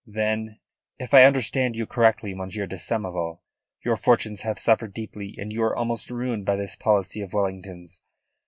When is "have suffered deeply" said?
4.41-5.35